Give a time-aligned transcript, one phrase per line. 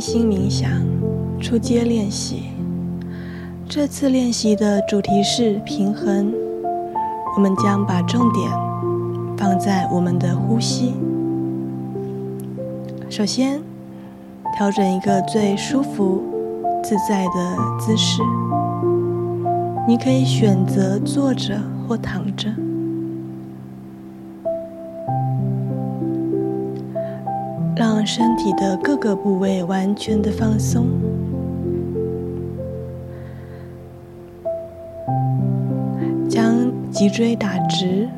[0.00, 0.70] 心冥想
[1.38, 2.44] 初阶练习。
[3.68, 6.32] 这次练习的主题是平衡。
[7.36, 8.50] 我们将把重点
[9.36, 10.94] 放在我们的呼吸。
[13.08, 13.60] 首先，
[14.56, 16.22] 调整一个最舒服、
[16.82, 18.22] 自在的姿势。
[19.86, 22.48] 你可以选择坐着或躺着。
[28.00, 30.86] 让身体的各个部位完全的放松，
[36.26, 38.08] 将脊椎打直，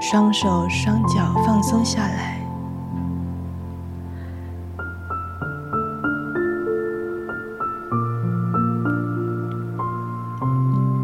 [0.00, 2.44] 双手双脚放松下来。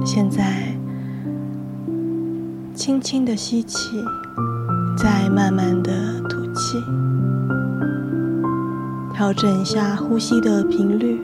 [0.05, 0.75] 现在，
[2.75, 4.05] 轻轻的吸气，
[4.99, 6.40] 再慢慢的吐
[6.71, 6.81] 气。
[9.13, 11.21] 调整一下呼吸的频率，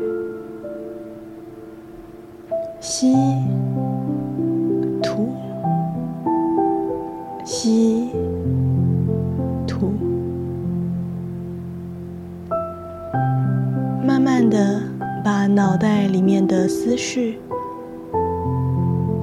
[2.80, 3.14] 吸，
[5.00, 5.32] 吐，
[7.44, 8.08] 吸，
[9.66, 9.92] 吐，
[14.04, 14.82] 慢慢的
[15.24, 17.38] 把脑袋里面的思绪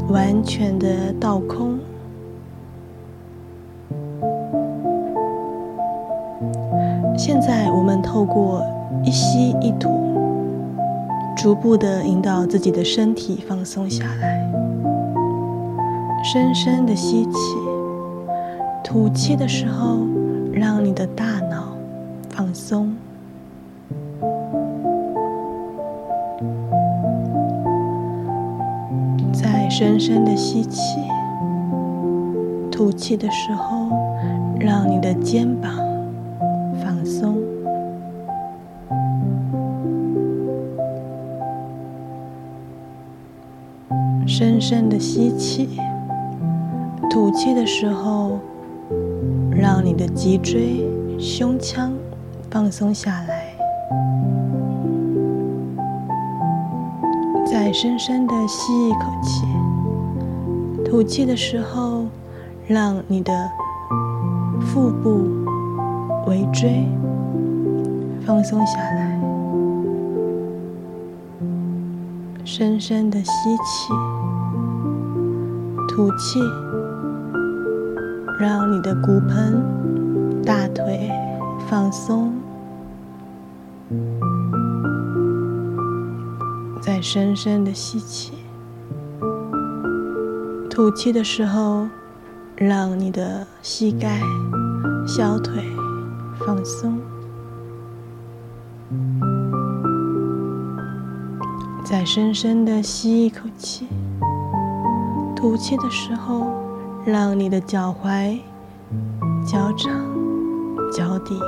[0.08, 1.78] 完全的倒空。
[8.24, 8.66] 透过
[9.04, 9.90] 一吸一吐，
[11.36, 14.50] 逐步的引导自己的身体放松下来。
[16.24, 17.32] 深深的吸气，
[18.82, 19.98] 吐气的时候，
[20.54, 21.74] 让你的大脑
[22.30, 22.96] 放松。
[29.34, 31.02] 再深深的吸气，
[32.72, 33.90] 吐气的时候，
[34.62, 35.83] 让你的肩膀。
[44.26, 45.70] 深深的吸气，
[47.10, 48.40] 吐气的时候，
[49.52, 50.86] 让你的脊椎、
[51.20, 51.94] 胸腔
[52.50, 53.54] 放松下来。
[57.46, 59.46] 再深深的吸一口气，
[60.84, 62.06] 吐气的时候，
[62.68, 63.50] 让你的
[64.62, 65.44] 腹部。
[66.26, 66.88] 尾椎
[68.26, 69.13] 放松下来，
[72.46, 73.94] 深深的吸气，
[75.88, 76.40] 吐气，
[78.40, 81.10] 让你的骨盆、大腿
[81.70, 82.34] 放松。
[86.82, 88.34] 再深深的吸气，
[90.70, 91.88] 吐气的时候，
[92.56, 94.20] 让你的膝盖、
[95.08, 95.64] 小腿。
[96.46, 97.00] 放松，
[101.94, 103.88] 再深深的吸一口气，
[105.36, 106.48] 吐气的时候，
[107.06, 108.40] 让你的脚踝、
[109.46, 110.04] 脚掌、
[110.92, 111.40] 脚底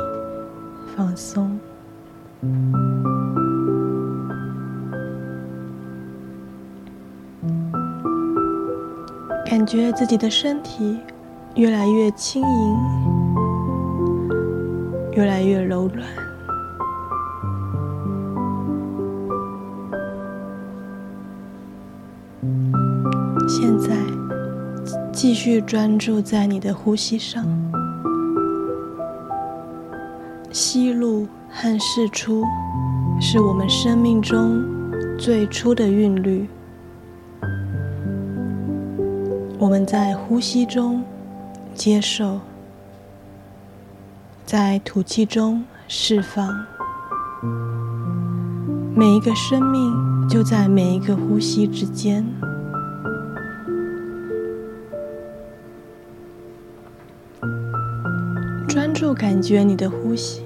[0.96, 1.60] 放松，
[9.48, 11.00] 感觉自己的身体
[11.56, 12.78] 越来越轻盈。
[15.14, 16.25] 越来越柔软。
[23.48, 23.96] 现在，
[25.12, 27.46] 继续专注在你的呼吸上，
[30.52, 32.44] 吸入和释出，
[33.20, 34.64] 是我们生命中
[35.18, 36.48] 最初的韵律。
[39.58, 41.04] 我们在呼吸中
[41.74, 42.40] 接受。
[44.46, 46.48] 在吐气中释放，
[48.96, 49.92] 每一个生命
[50.30, 52.26] 就在每一个呼吸之间。
[58.68, 60.44] 专注感觉你的呼吸，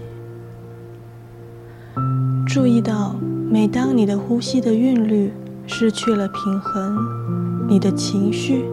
[2.45, 3.15] 注意到
[3.49, 5.31] 每当你的呼吸的韵律
[5.65, 8.65] 失去了平衡，你的情绪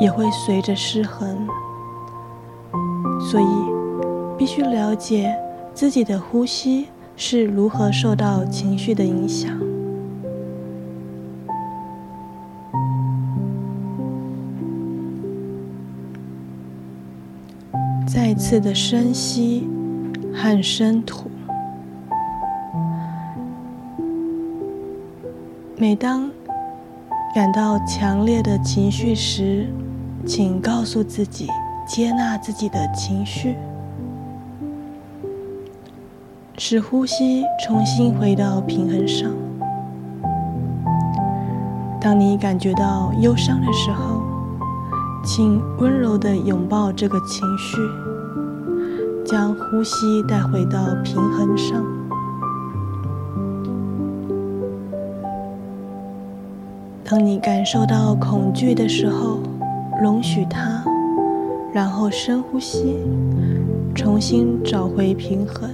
[0.00, 1.46] 也会随着失衡。
[3.20, 3.76] 所以。
[4.38, 5.34] 必须了解
[5.72, 9.50] 自己的呼吸是如何受到情绪的影响。
[18.36, 19.68] 次的深吸
[20.34, 21.30] 和深吐。
[25.78, 26.30] 每当
[27.34, 29.66] 感到强烈的情绪时，
[30.24, 31.48] 请告诉自己，
[31.86, 33.56] 接纳自己的情绪。
[36.58, 39.30] 使呼吸重新回到平衡上。
[42.00, 44.22] 当你感觉到忧伤的时候，
[45.22, 47.76] 请温柔地拥抱这个情绪，
[49.26, 51.84] 将呼吸带回到平衡上。
[57.04, 59.40] 当你感受到恐惧的时候，
[60.00, 60.84] 容许它，
[61.72, 62.98] 然后深呼吸，
[63.94, 65.68] 重新找回平衡。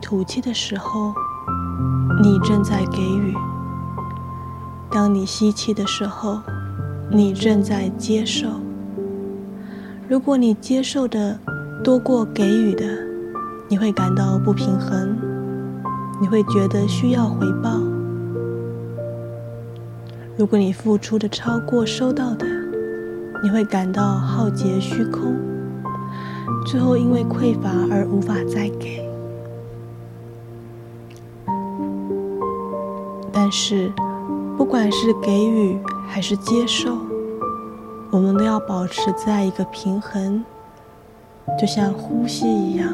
[0.00, 1.14] 吐气的时候，
[2.22, 3.32] 你正在给予；
[4.90, 6.40] 当你吸气的时候，
[7.10, 8.48] 你正在接受。
[10.08, 11.38] 如果你接受的
[11.84, 12.84] 多过给予的，
[13.68, 15.16] 你会感到不平衡，
[16.20, 17.78] 你会觉得需要回报。
[20.36, 22.46] 如果你付出的超过收到的，
[23.42, 25.36] 你会感到浩劫虚空，
[26.66, 29.09] 最后因为匮乏而无法再给。
[33.50, 33.92] 是，
[34.56, 36.96] 不管是给予还是接受，
[38.10, 40.44] 我们都要保持在一个平衡，
[41.58, 42.88] 就像呼吸一样。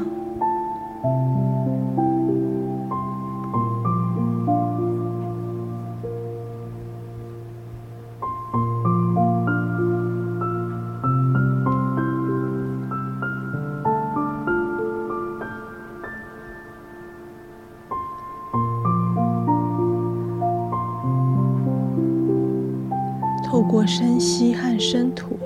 [23.87, 25.39] 深吸和深吐，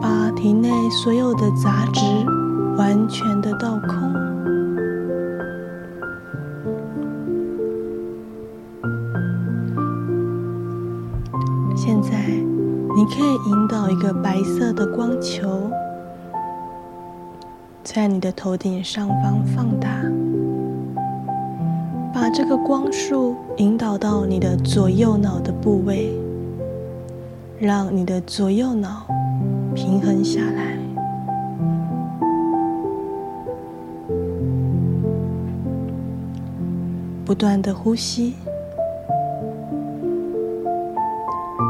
[0.00, 2.00] 把体内所有的杂质
[2.78, 4.14] 完全的倒空。
[11.76, 12.10] 现在，
[12.96, 15.70] 你可以引导一个白色的光球，
[17.84, 19.88] 在你的头顶上方放大。
[22.18, 26.18] 把这个光束引导到你的左右脑的部位，
[27.58, 29.06] 让你的左右脑
[29.74, 30.78] 平衡下来。
[37.22, 38.32] 不断的呼吸，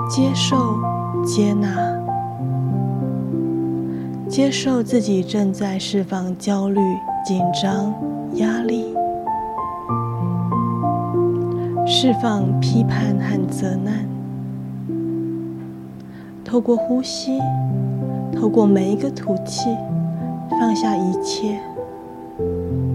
[0.09, 0.79] 接受、
[1.25, 1.69] 接纳，
[4.29, 6.81] 接受自己正在释放焦虑、
[7.25, 7.93] 紧张、
[8.35, 8.95] 压力。
[11.89, 14.05] 释放批判和责难，
[16.45, 17.39] 透过呼吸，
[18.33, 19.71] 透过每一个吐气，
[20.51, 21.61] 放下一切，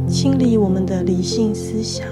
[0.10, 2.06] 清理我们的理性思想。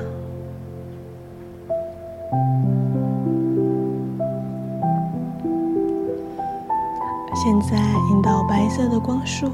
[7.36, 7.78] 现在
[8.12, 9.50] 引导白色的光束，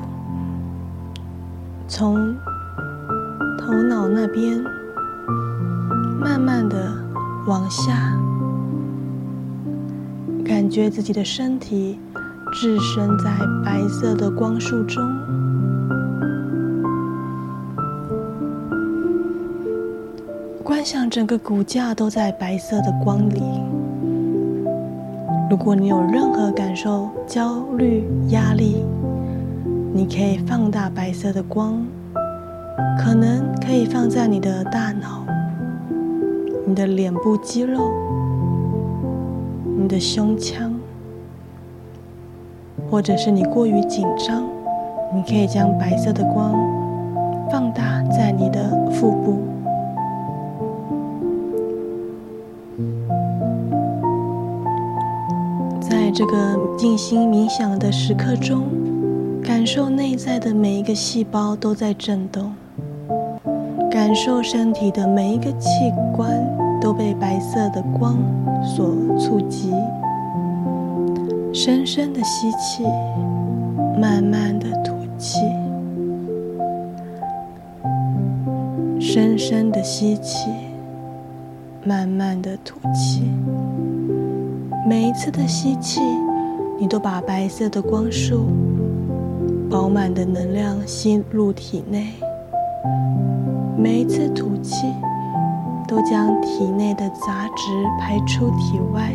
[1.87, 2.35] 从
[3.57, 4.63] 头脑那边，
[6.21, 7.04] 慢慢的。
[7.47, 8.17] 往下，
[10.43, 11.99] 感觉自己的身体
[12.51, 13.31] 置身在
[13.63, 15.03] 白色的光束中，
[20.63, 23.43] 观想整个骨架都在白色的光里。
[25.47, 28.83] 如果你有任何感受、焦虑、压力，
[29.93, 31.85] 你可以放大白色的光，
[32.97, 35.23] 可能可以放在你的大脑。
[36.67, 37.91] 你的脸部肌肉，
[39.77, 40.73] 你的胸腔，
[42.89, 44.43] 或者是你过于紧张，
[45.13, 46.55] 你可以将白色的光
[47.51, 49.37] 放大在你的腹部。
[55.79, 58.63] 在这个静心冥想的时刻中，
[59.43, 62.53] 感受内在的每一个细胞都在震动。
[63.95, 65.69] 感受身体的每一个器
[66.13, 66.29] 官
[66.81, 68.17] 都被白色的光
[68.61, 69.71] 所触及。
[71.53, 72.83] 深深的吸气，
[73.97, 75.39] 慢慢的吐气。
[78.99, 80.49] 深深的吸气，
[81.85, 83.31] 慢慢的吐气。
[84.85, 86.01] 每一次的吸气，
[86.77, 88.47] 你都把白色的光束、
[89.69, 92.07] 饱满的能量吸入体内。
[93.77, 94.87] 每一次吐气
[95.85, 99.13] 都将体内的杂质排出体外。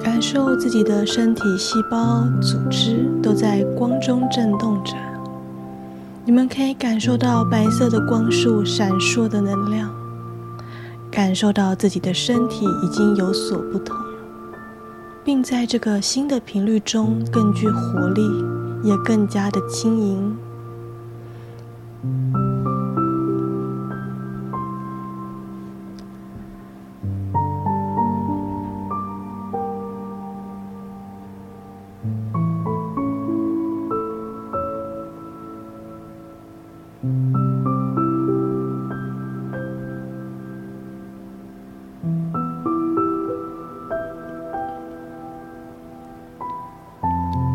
[0.00, 5.13] 感受自己的身体细胞组织都在光中震动着。
[6.26, 9.90] 你们可以感受到白色的光束闪烁的能量，
[11.10, 13.94] 感受到自己的身体已经有所不同，
[15.22, 18.22] 并在这个新的频率中更具活力，
[18.82, 20.34] 也更加的轻盈。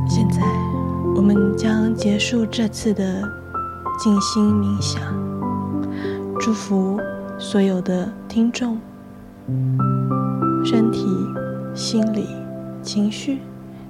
[0.07, 0.41] 现在，
[1.15, 3.21] 我们将结束这次的
[3.99, 5.01] 静心冥想，
[6.39, 6.99] 祝福
[7.37, 8.77] 所有的听众，
[10.65, 11.07] 身体、
[11.73, 12.27] 心理、
[12.81, 13.39] 情绪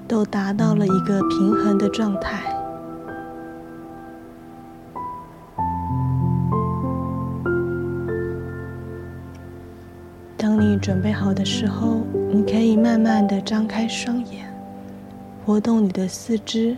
[0.07, 2.58] 都达到了一个平衡的状态。
[10.89, 12.01] 准备好的时候
[12.33, 14.51] 你可以慢慢的张开双眼
[15.45, 16.75] 活动你的四肢。